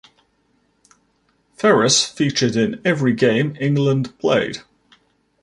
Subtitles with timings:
[1.55, 4.63] Ferres featured in every game England played.